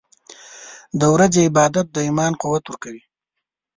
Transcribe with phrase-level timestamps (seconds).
[0.99, 3.03] •د ورځې عبادت د ایمان قوت ورکوي.